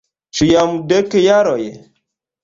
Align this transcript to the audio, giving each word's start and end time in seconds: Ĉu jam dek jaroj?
Ĉu 0.37 0.45
jam 0.51 0.71
dek 0.93 1.17
jaroj? 1.25 1.59